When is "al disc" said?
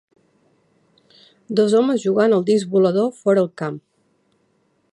2.37-2.73